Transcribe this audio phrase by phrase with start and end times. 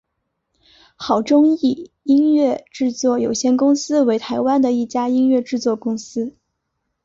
[0.95, 6.35] 好钟意音乐制作有限公司为台湾的一家音乐制作公司。